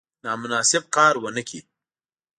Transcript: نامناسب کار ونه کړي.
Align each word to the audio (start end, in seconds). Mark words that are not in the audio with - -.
نامناسب 0.23 0.83
کار 0.95 1.13
ونه 1.23 1.43
کړي. 1.47 1.59